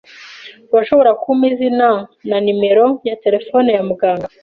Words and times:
Urashobora 0.73 1.11
kumpa 1.21 1.43
izina 1.51 1.87
na 2.29 2.37
numero 2.45 2.85
ya 3.07 3.15
terefone 3.23 3.69
ya 3.77 3.83
muganga? 3.89 4.25